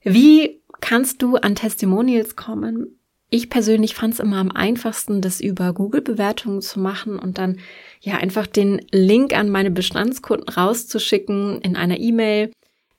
Wie 0.02 0.64
kannst 0.82 1.22
du 1.22 1.36
an 1.36 1.54
Testimonials 1.54 2.36
kommen? 2.36 2.99
Ich 3.32 3.50
persönlich 3.50 3.94
fand 3.94 4.16
es 4.16 4.20
immer 4.20 4.38
am 4.38 4.52
einfachsten, 4.52 5.22
das 5.22 5.40
über 5.40 5.74
Google-Bewertungen 5.74 6.62
zu 6.62 6.80
machen 6.80 7.20
und 7.20 7.38
dann 7.38 7.60
ja 8.02 8.18
einfach 8.18 8.48
den 8.48 8.82
Link 8.92 9.34
an 9.34 9.50
meine 9.50 9.70
Bestandskunden 9.70 10.50
rauszuschicken 10.50 11.62
in 11.62 11.76
einer 11.76 12.00
E-Mail 12.00 12.52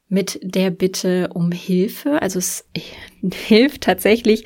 mit 0.09 0.39
der 0.43 0.71
Bitte 0.71 1.31
um 1.35 1.51
Hilfe. 1.51 2.23
Also 2.23 2.39
es 2.39 2.65
hilft 3.23 3.83
tatsächlich, 3.83 4.45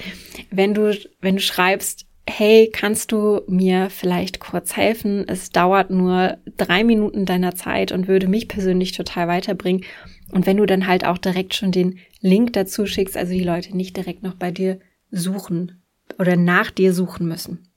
wenn 0.51 0.73
du, 0.73 0.97
wenn 1.21 1.37
du 1.37 1.43
schreibst, 1.43 2.07
hey, 2.27 2.71
kannst 2.73 3.13
du 3.13 3.43
mir 3.47 3.91
vielleicht 3.91 4.41
kurz 4.41 4.77
helfen? 4.77 5.29
Es 5.29 5.51
dauert 5.51 5.91
nur 5.91 6.39
drei 6.57 6.83
Minuten 6.83 7.27
deiner 7.27 7.55
Zeit 7.55 7.93
und 7.93 8.09
würde 8.09 8.29
mich 8.29 8.49
persönlich 8.49 8.93
total 8.93 9.29
weiterbringen. 9.29 9.85
Und 10.33 10.47
wenn 10.47 10.57
du 10.57 10.65
dann 10.65 10.87
halt 10.87 11.05
auch 11.05 11.19
direkt 11.19 11.55
schon 11.55 11.73
den 11.73 11.99
Link 12.21 12.55
dazu 12.55 12.87
schickst, 12.87 13.19
also 13.19 13.33
die 13.33 13.45
Leute 13.45 13.77
nicht 13.77 13.97
direkt 13.97 14.23
noch 14.23 14.35
bei 14.35 14.51
dir 14.51 14.81
suchen 15.15 15.83
oder 16.19 16.37
nach 16.37 16.71
dir 16.71 16.93
suchen 16.93 17.27
müssen. 17.27 17.69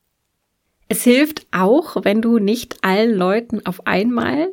Es 0.90 1.04
hilft 1.04 1.48
auch, 1.52 2.04
wenn 2.04 2.22
du 2.22 2.40
nicht 2.40 2.78
allen 2.84 3.14
Leuten 3.14 3.66
auf 3.66 3.86
einmal 3.88 4.50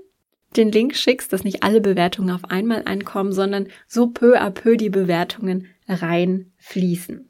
den 0.56 0.70
Link 0.70 0.96
schickst, 0.96 1.32
dass 1.32 1.44
nicht 1.44 1.62
alle 1.62 1.80
Bewertungen 1.80 2.30
auf 2.30 2.44
einmal 2.50 2.82
einkommen, 2.84 3.32
sondern 3.32 3.68
so 3.88 4.08
peu 4.08 4.40
à 4.40 4.50
peu 4.50 4.76
die 4.76 4.90
Bewertungen 4.90 5.66
reinfließen. 5.88 7.28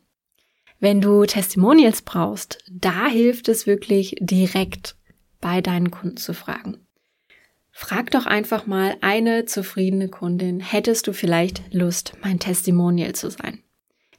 Wenn 0.80 1.00
du 1.00 1.25
Testimonials 1.25 2.02
brauchst, 2.02 2.58
da 2.70 3.06
hilft 3.06 3.49
es 3.49 3.66
wirklich 3.66 4.16
direkt 4.20 4.96
bei 5.40 5.61
deinen 5.61 5.90
Kunden 5.90 6.18
zu 6.18 6.34
fragen. 6.34 6.78
Frag 7.70 8.11
doch 8.12 8.26
einfach 8.26 8.66
mal 8.66 8.96
eine 9.00 9.46
zufriedene 9.46 10.08
Kundin, 10.08 10.61
hättest 10.61 11.06
du 11.06 11.12
vielleicht 11.12 11.62
Lust, 11.73 12.12
mein 12.23 12.38
Testimonial 12.38 13.14
zu 13.14 13.30
sein? 13.30 13.63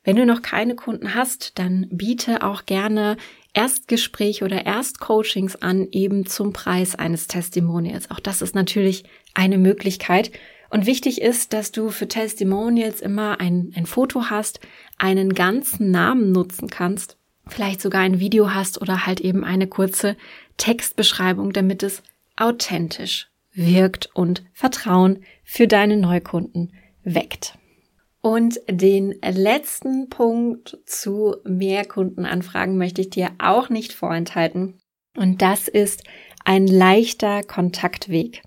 Wenn 0.06 0.16
du 0.16 0.26
noch 0.26 0.44
keine 0.44 0.76
Kunden 0.76 1.16
hast, 1.16 1.58
dann 1.58 1.88
biete 1.90 2.44
auch 2.44 2.66
gerne 2.68 3.18
Erstgespräche 3.54 4.46
oder 4.46 4.66
Erstcoachings 4.66 5.56
an, 5.58 5.88
eben 5.92 6.28
zum 6.28 6.54
Preis 6.54 6.94
eines 6.96 7.28
Testimonials. 7.28 8.12
Auch 8.12 8.20
das 8.20 8.44
ist 8.44 8.54
natürlich 8.54 9.04
eine 9.34 9.58
Möglichkeit. 9.58 10.32
Und 10.70 10.86
wichtig 10.86 11.22
ist, 11.22 11.54
dass 11.54 11.72
du 11.72 11.90
für 11.90 12.08
Testimonials 12.08 13.02
immer 13.02 13.40
ein, 13.40 13.74
ein 13.76 13.88
Foto 13.88 14.30
hast, 14.30 14.60
einen 15.00 15.34
ganzen 15.34 15.90
Namen 15.90 16.32
nutzen 16.32 16.70
kannst, 16.70 17.18
vielleicht 17.48 17.82
sogar 17.82 18.02
ein 18.02 18.20
Video 18.20 18.54
hast 18.54 18.82
oder 18.82 19.08
halt 19.08 19.22
eben 19.22 19.44
eine 19.44 19.68
kurze 19.68 20.18
Textbeschreibung, 20.58 21.52
damit 21.52 21.82
es 21.82 22.04
authentisch 22.36 23.28
wirkt 23.54 24.10
und 24.14 24.44
Vertrauen 24.54 25.24
für 25.44 25.68
deine 25.68 25.98
Neukunden 25.98 26.74
weckt. 27.04 27.58
Und 28.26 28.60
den 28.68 29.14
letzten 29.22 30.10
Punkt 30.10 30.80
zu 30.88 31.36
Mehrkundenanfragen 31.44 32.76
möchte 32.76 33.02
ich 33.02 33.12
dir 33.12 33.30
auch 33.38 33.70
nicht 33.70 33.94
vorenthalten. 33.94 34.80
Und 35.16 35.44
das 35.44 35.68
ist 35.68 36.04
ein 36.44 36.66
leichter 36.66 37.44
Kontaktweg. 37.44 38.42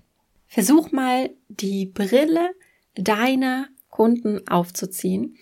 Versuch 0.47 0.91
mal 0.91 1.29
die 1.47 1.85
Brille 1.85 2.49
deiner 2.95 3.69
Kunden 3.87 4.45
aufzuziehen 4.49 5.37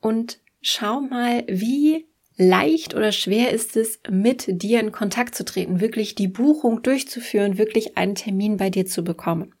und 0.00 0.38
schau 0.62 1.02
mal, 1.02 1.44
wie 1.46 2.06
leicht 2.38 2.94
oder 2.94 3.12
schwer 3.12 3.50
ist 3.50 3.76
es, 3.76 4.00
mit 4.08 4.62
dir 4.62 4.80
in 4.80 4.92
Kontakt 4.92 5.34
zu 5.34 5.44
treten, 5.44 5.82
wirklich 5.82 6.14
die 6.14 6.28
Buchung 6.28 6.82
durchzuführen, 6.82 7.58
wirklich 7.58 7.98
einen 7.98 8.14
Termin 8.14 8.56
bei 8.56 8.70
dir 8.70 8.86
zu 8.86 9.04
bekommen. 9.04 9.54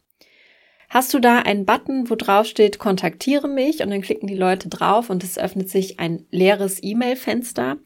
Hast 0.92 1.14
du 1.14 1.20
da 1.20 1.38
einen 1.38 1.64
Button, 1.64 2.10
wo 2.10 2.16
drauf 2.16 2.44
steht, 2.44 2.78
kontaktiere 2.78 3.48
mich 3.48 3.80
und 3.80 3.88
dann 3.88 4.02
klicken 4.02 4.26
die 4.26 4.36
Leute 4.36 4.68
drauf 4.68 5.08
und 5.08 5.24
es 5.24 5.38
öffnet 5.38 5.70
sich 5.70 5.98
ein 5.98 6.26
leeres 6.30 6.82
E-Mail-Fenster? 6.82 7.78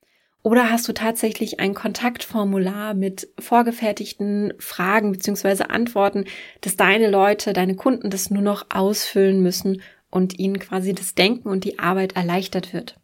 Oder 0.42 0.72
hast 0.72 0.88
du 0.88 0.92
tatsächlich 0.92 1.60
ein 1.60 1.72
Kontaktformular 1.72 2.94
mit 2.94 3.28
vorgefertigten 3.38 4.54
Fragen 4.58 5.12
beziehungsweise 5.12 5.70
Antworten, 5.70 6.24
dass 6.62 6.74
deine 6.74 7.08
Leute, 7.08 7.52
deine 7.52 7.76
Kunden 7.76 8.10
das 8.10 8.30
nur 8.30 8.42
noch 8.42 8.66
ausfüllen 8.70 9.40
müssen 9.40 9.82
und 10.10 10.40
ihnen 10.40 10.58
quasi 10.58 10.92
das 10.92 11.14
Denken 11.14 11.48
und 11.48 11.62
die 11.62 11.78
Arbeit 11.78 12.16
erleichtert 12.16 12.72
wird? 12.72 12.96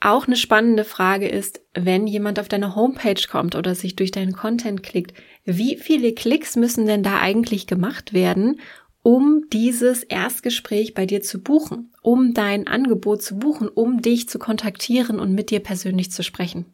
Auch 0.00 0.26
eine 0.26 0.36
spannende 0.36 0.84
Frage 0.84 1.28
ist, 1.28 1.60
wenn 1.72 2.08
jemand 2.08 2.40
auf 2.40 2.48
deine 2.48 2.74
Homepage 2.74 3.20
kommt 3.30 3.54
oder 3.54 3.76
sich 3.76 3.94
durch 3.94 4.10
deinen 4.10 4.32
Content 4.32 4.82
klickt, 4.82 5.12
wie 5.44 5.76
viele 5.76 6.14
Klicks 6.14 6.56
müssen 6.56 6.86
denn 6.86 7.04
da 7.04 7.20
eigentlich 7.20 7.68
gemacht 7.68 8.12
werden, 8.12 8.60
um 9.02 9.44
dieses 9.52 10.02
Erstgespräch 10.02 10.94
bei 10.94 11.06
dir 11.06 11.22
zu 11.22 11.42
buchen, 11.42 11.92
um 12.02 12.34
dein 12.34 12.66
Angebot 12.66 13.22
zu 13.22 13.38
buchen, 13.38 13.68
um 13.68 14.02
dich 14.02 14.28
zu 14.28 14.38
kontaktieren 14.38 15.18
und 15.18 15.34
mit 15.34 15.50
dir 15.50 15.60
persönlich 15.60 16.10
zu 16.10 16.22
sprechen. 16.22 16.66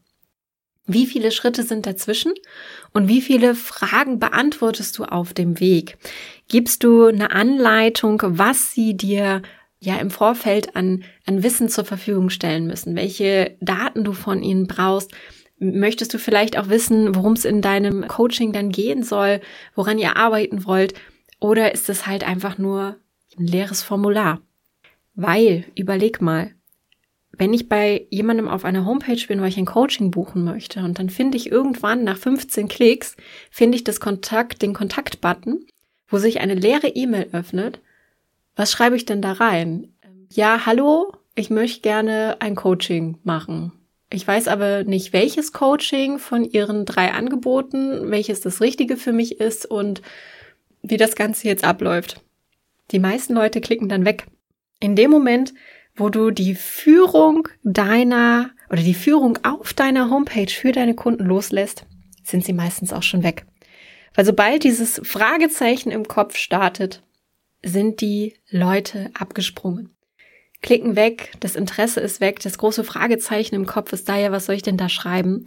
Wie 0.87 1.07
viele 1.07 1.31
Schritte 1.31 1.63
sind 1.63 1.87
dazwischen 1.87 2.35
und 2.93 3.09
wie 3.09 3.23
viele 3.23 3.55
Fragen 3.55 4.19
beantwortest 4.19 4.99
du 4.99 5.05
auf 5.05 5.33
dem 5.33 5.59
Weg? 5.59 5.97
Gibst 6.49 6.85
du 6.85 7.07
eine 7.07 7.31
Anleitung, 7.31 8.21
was 8.23 8.73
sie 8.73 8.95
dir 8.95 9.41
ja 9.81 9.97
im 9.97 10.11
Vorfeld 10.11 10.77
an, 10.77 11.05
an 11.25 11.43
Wissen 11.43 11.71
zur 11.71 11.85
Verfügung 11.85 12.29
stellen 12.29 12.67
müssen, 12.67 12.97
welche 12.97 13.57
Daten 13.61 14.05
du 14.05 14.13
von 14.13 14.43
ihnen 14.43 14.67
brauchst? 14.67 15.13
Möchtest 15.59 16.13
du 16.13 16.19
vielleicht 16.19 16.59
auch 16.59 16.69
wissen, 16.69 17.15
worum 17.15 17.33
es 17.33 17.47
in 17.47 17.63
deinem 17.63 18.07
Coaching 18.07 18.53
dann 18.53 18.71
gehen 18.71 19.03
soll, 19.03 19.41
woran 19.75 19.99
ihr 19.99 20.17
arbeiten 20.17 20.67
wollt? 20.67 20.95
Oder 21.45 21.75
ist 21.75 21.91
es 21.91 22.07
halt 22.07 22.25
einfach 22.25 22.57
nur 22.57 22.97
ein 23.39 23.47
leeres 23.47 23.83
Formular? 23.83 24.41
Weil, 25.15 25.67
überleg 25.75 26.23
mal, 26.23 26.53
wenn 27.33 27.53
ich 27.53 27.69
bei 27.69 28.07
jemandem 28.09 28.49
auf 28.49 28.65
einer 28.65 28.87
Homepage 28.87 29.21
bin, 29.29 29.43
weil 29.43 29.51
ich 29.51 29.59
ein 29.59 29.67
Coaching 29.67 30.11
buchen 30.11 30.43
möchte 30.43 30.83
und 30.83 30.99
dann 30.99 31.11
finde 31.11 31.37
ich 31.37 31.53
irgendwann 31.53 32.03
nach 32.03 32.17
15 32.17 32.67
Klicks, 32.69 33.15
finde 33.51 33.77
ich 33.77 33.85
das 33.85 34.01
Kontakt, 34.01 34.63
den 34.63 34.73
Kontaktbutton, 34.73 35.67
wo 36.09 36.17
sich 36.17 36.41
eine 36.41 36.55
leere 36.55 36.89
E-Mail 36.89 37.29
öffnet. 37.33 37.81
Was 38.57 38.73
schreibe 38.73 38.97
ich 38.97 39.05
denn 39.05 39.21
da 39.21 39.33
rein? 39.33 39.93
Ja, 40.31 40.65
hallo, 40.65 41.13
ich 41.35 41.51
möchte 41.51 41.83
gerne 41.83 42.37
ein 42.41 42.55
Coaching 42.55 43.19
machen. 43.23 43.71
Ich 44.09 44.27
weiß 44.27 44.49
aber 44.49 44.85
nicht, 44.85 45.13
welches 45.13 45.53
Coaching 45.53 46.19
von 46.19 46.43
Ihren 46.43 46.87
drei 46.87 47.13
Angeboten, 47.13 48.11
welches 48.11 48.41
das 48.41 48.63
Richtige 48.63 48.97
für 48.97 49.13
mich 49.13 49.41
ist 49.41 49.67
und 49.67 50.01
wie 50.85 50.97
das 50.97 51.17
Ganze 51.17 51.49
jetzt 51.49 51.65
abläuft. 51.65 52.23
Die 52.91 52.99
meisten 52.99 53.35
Leute 53.35 53.61
klicken 53.61 53.89
dann 53.89 54.05
weg. 54.05 54.27
In 54.81 54.97
dem 54.97 55.11
Moment 55.11 55.55
wo 55.97 56.09
du 56.09 56.31
die 56.31 56.55
Führung 56.55 57.49
deiner 57.63 58.51
oder 58.71 58.83
die 58.83 58.95
Führung 58.95 59.39
auf 59.45 59.73
deiner 59.75 60.11
Homepage 60.11 60.51
für 60.51 60.73
deine 60.73 60.95
Kunden 60.95 61.25
loslässt, 61.25 61.87
sind 62.25 62.45
sie 62.45 62.53
meistens 62.53 62.93
auch 62.93 63.03
schon 63.03 63.23
weg. 63.23 63.47
Weil 64.15 64.25
sobald 64.25 64.65
dieses 64.65 65.01
Fragezeichen 65.05 65.91
im 65.91 66.09
Kopf 66.09 66.37
startet, 66.37 67.03
sind 67.63 68.01
die 68.01 68.35
Leute 68.49 69.11
abgesprungen. 69.15 69.91
Klicken 70.63 70.97
weg, 70.97 71.33
das 71.41 71.57
Interesse 71.57 72.01
ist 72.01 72.21
weg, 72.21 72.41
das 72.41 72.59
große 72.59 72.85
Fragezeichen 72.85 73.55
im 73.55 73.67
Kopf 73.67 73.93
ist 73.93 74.09
da 74.09 74.17
ja, 74.17 74.33
was 74.33 74.47
soll 74.47 74.55
ich 74.55 74.63
denn 74.63 74.77
da 74.77 74.89
schreiben? 74.89 75.45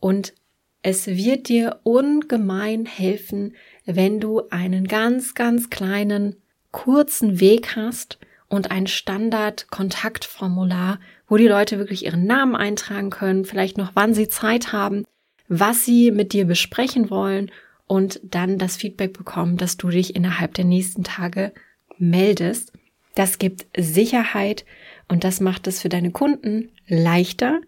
Und 0.00 0.34
es 0.82 1.06
wird 1.06 1.48
dir 1.48 1.80
ungemein 1.82 2.86
helfen, 2.86 3.54
wenn 3.86 4.20
du 4.20 4.42
einen 4.50 4.86
ganz, 4.86 5.34
ganz 5.34 5.70
kleinen, 5.70 6.36
kurzen 6.72 7.40
Weg 7.40 7.76
hast, 7.76 8.18
und 8.48 8.70
ein 8.70 8.86
Standard-Kontaktformular, 8.86 11.00
wo 11.28 11.36
die 11.36 11.48
Leute 11.48 11.78
wirklich 11.78 12.04
ihren 12.04 12.26
Namen 12.26 12.54
eintragen 12.54 13.10
können, 13.10 13.44
vielleicht 13.44 13.78
noch 13.78 13.92
wann 13.94 14.14
sie 14.14 14.28
Zeit 14.28 14.72
haben, 14.72 15.04
was 15.48 15.84
sie 15.84 16.10
mit 16.10 16.32
dir 16.32 16.46
besprechen 16.46 17.10
wollen 17.10 17.50
und 17.86 18.20
dann 18.22 18.58
das 18.58 18.76
Feedback 18.76 19.12
bekommen, 19.12 19.56
dass 19.56 19.76
du 19.76 19.88
dich 19.88 20.16
innerhalb 20.16 20.54
der 20.54 20.64
nächsten 20.64 21.04
Tage 21.04 21.52
meldest. 21.98 22.72
Das 23.14 23.38
gibt 23.38 23.66
Sicherheit 23.76 24.64
und 25.08 25.24
das 25.24 25.40
macht 25.40 25.66
es 25.66 25.80
für 25.80 25.88
deine 25.88 26.10
Kunden 26.10 26.70
leichter, 26.86 27.60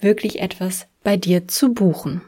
wirklich 0.00 0.40
etwas 0.40 0.86
bei 1.02 1.16
dir 1.16 1.48
zu 1.48 1.74
buchen. 1.74 2.22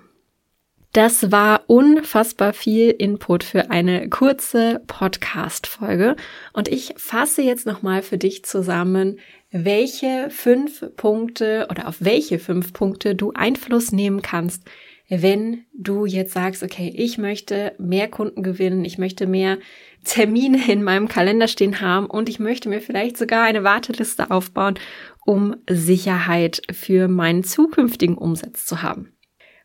Das 0.92 1.30
war 1.30 1.64
unfassbar 1.66 2.54
viel 2.54 2.90
Input 2.90 3.44
für 3.44 3.70
eine 3.70 4.08
kurze 4.08 4.80
Podcast-Folge. 4.86 6.16
Und 6.54 6.68
ich 6.68 6.94
fasse 6.96 7.42
jetzt 7.42 7.66
nochmal 7.66 8.02
für 8.02 8.16
dich 8.16 8.44
zusammen, 8.44 9.18
welche 9.50 10.28
fünf 10.30 10.84
Punkte 10.96 11.66
oder 11.70 11.88
auf 11.88 11.96
welche 12.00 12.38
fünf 12.38 12.72
Punkte 12.72 13.14
du 13.14 13.32
Einfluss 13.34 13.92
nehmen 13.92 14.22
kannst, 14.22 14.64
wenn 15.10 15.64
du 15.74 16.06
jetzt 16.06 16.32
sagst, 16.32 16.62
okay, 16.62 16.92
ich 16.94 17.18
möchte 17.18 17.74
mehr 17.78 18.08
Kunden 18.08 18.42
gewinnen, 18.42 18.84
ich 18.84 18.98
möchte 18.98 19.26
mehr 19.26 19.58
Termine 20.04 20.70
in 20.70 20.82
meinem 20.82 21.08
Kalender 21.08 21.48
stehen 21.48 21.80
haben 21.80 22.06
und 22.06 22.28
ich 22.28 22.38
möchte 22.38 22.68
mir 22.68 22.80
vielleicht 22.80 23.16
sogar 23.16 23.44
eine 23.44 23.64
Warteliste 23.64 24.30
aufbauen, 24.30 24.78
um 25.24 25.56
Sicherheit 25.68 26.62
für 26.72 27.08
meinen 27.08 27.44
zukünftigen 27.44 28.16
Umsatz 28.16 28.64
zu 28.66 28.82
haben. 28.82 29.17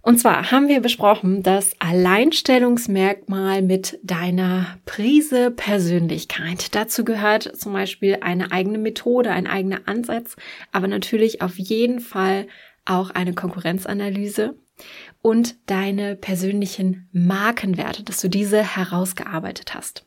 Und 0.05 0.17
zwar 0.19 0.51
haben 0.51 0.67
wir 0.67 0.81
besprochen, 0.81 1.43
das 1.43 1.71
Alleinstellungsmerkmal 1.79 3.61
mit 3.61 3.99
deiner 4.03 4.77
Prise 4.85 5.49
Persönlichkeit. 5.49 6.75
Dazu 6.75 7.05
gehört 7.05 7.55
zum 7.55 7.71
Beispiel 7.71 8.17
eine 8.19 8.51
eigene 8.51 8.79
Methode, 8.79 9.31
ein 9.31 9.47
eigener 9.47 9.79
Ansatz, 9.85 10.35
aber 10.73 10.89
natürlich 10.89 11.41
auf 11.41 11.57
jeden 11.57 12.01
Fall 12.01 12.47
auch 12.83 13.11
eine 13.11 13.33
Konkurrenzanalyse 13.33 14.57
und 15.21 15.55
deine 15.67 16.17
persönlichen 16.17 17.07
Markenwerte, 17.13 18.03
dass 18.03 18.19
du 18.19 18.27
diese 18.27 18.61
herausgearbeitet 18.61 19.73
hast, 19.73 20.05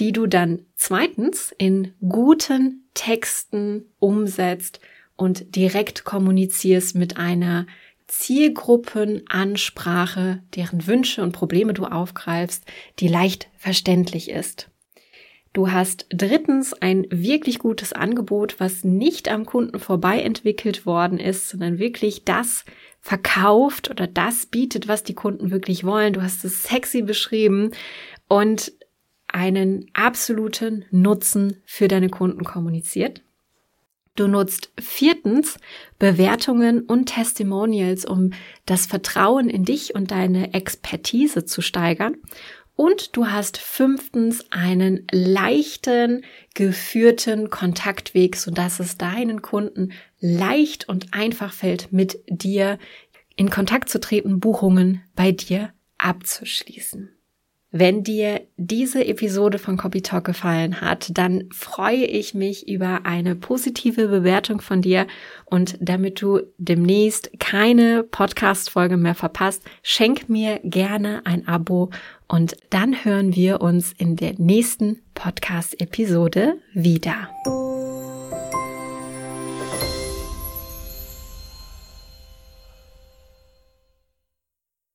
die 0.00 0.10
du 0.10 0.26
dann 0.26 0.66
zweitens 0.74 1.54
in 1.56 1.94
guten 2.08 2.88
Texten 2.94 3.84
umsetzt 4.00 4.80
und 5.14 5.54
direkt 5.54 6.04
kommunizierst 6.04 6.96
mit 6.96 7.18
einer 7.18 7.66
Zielgruppenansprache, 8.08 10.42
deren 10.54 10.86
Wünsche 10.86 11.22
und 11.22 11.32
Probleme 11.32 11.72
du 11.74 11.86
aufgreifst, 11.86 12.64
die 13.00 13.08
leicht 13.08 13.48
verständlich 13.56 14.30
ist. 14.30 14.70
Du 15.52 15.72
hast 15.72 16.06
drittens 16.10 16.72
ein 16.74 17.06
wirklich 17.10 17.58
gutes 17.58 17.92
Angebot, 17.94 18.60
was 18.60 18.84
nicht 18.84 19.30
am 19.30 19.46
Kunden 19.46 19.78
vorbei 19.78 20.20
entwickelt 20.20 20.84
worden 20.84 21.18
ist, 21.18 21.48
sondern 21.48 21.78
wirklich 21.78 22.24
das 22.24 22.66
verkauft 23.00 23.90
oder 23.90 24.06
das 24.06 24.44
bietet, 24.44 24.86
was 24.86 25.02
die 25.02 25.14
Kunden 25.14 25.50
wirklich 25.50 25.84
wollen. 25.84 26.12
Du 26.12 26.22
hast 26.22 26.44
es 26.44 26.64
sexy 26.64 27.00
beschrieben 27.00 27.70
und 28.28 28.72
einen 29.28 29.86
absoluten 29.94 30.84
Nutzen 30.90 31.62
für 31.64 31.88
deine 31.88 32.10
Kunden 32.10 32.44
kommuniziert. 32.44 33.22
Du 34.16 34.26
nutzt 34.26 34.70
viertens 34.80 35.58
Bewertungen 35.98 36.80
und 36.80 37.06
Testimonials, 37.06 38.04
um 38.06 38.32
das 38.64 38.86
Vertrauen 38.86 39.48
in 39.50 39.64
dich 39.64 39.94
und 39.94 40.10
deine 40.10 40.54
Expertise 40.54 41.44
zu 41.44 41.60
steigern. 41.60 42.16
Und 42.74 43.16
du 43.16 43.28
hast 43.28 43.56
fünftens 43.56 44.44
einen 44.50 45.06
leichten, 45.10 46.24
geführten 46.54 47.48
Kontaktweg, 47.48 48.36
sodass 48.36 48.80
es 48.80 48.98
deinen 48.98 49.40
Kunden 49.40 49.92
leicht 50.20 50.88
und 50.88 51.14
einfach 51.14 51.52
fällt, 51.52 51.92
mit 51.92 52.18
dir 52.28 52.78
in 53.34 53.50
Kontakt 53.50 53.88
zu 53.88 54.00
treten, 54.00 54.40
Buchungen 54.40 55.02
bei 55.14 55.32
dir 55.32 55.72
abzuschließen. 55.98 57.15
Wenn 57.72 58.04
dir 58.04 58.42
diese 58.56 59.04
Episode 59.04 59.58
von 59.58 59.76
Copy 59.76 60.00
Talk 60.00 60.24
gefallen 60.24 60.80
hat, 60.80 61.10
dann 61.12 61.44
freue 61.52 62.04
ich 62.04 62.32
mich 62.32 62.68
über 62.68 63.00
eine 63.04 63.34
positive 63.34 64.06
Bewertung 64.08 64.60
von 64.60 64.82
dir 64.82 65.06
und 65.44 65.76
damit 65.80 66.22
du 66.22 66.40
demnächst 66.58 67.30
keine 67.40 68.04
Podcast-Folge 68.04 68.96
mehr 68.96 69.16
verpasst, 69.16 69.62
schenk 69.82 70.28
mir 70.28 70.60
gerne 70.62 71.22
ein 71.26 71.48
Abo 71.48 71.90
und 72.28 72.56
dann 72.70 73.04
hören 73.04 73.34
wir 73.34 73.60
uns 73.60 73.92
in 73.92 74.14
der 74.14 74.34
nächsten 74.38 75.02
Podcast-Episode 75.14 76.58
wieder. 76.72 77.28